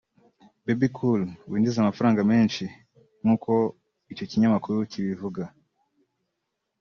[0.65, 2.63] Bebe Cool winjiza amafaranga menshi
[3.21, 3.51] nk’uko
[4.11, 5.43] icyo kinyamakuru kibivuga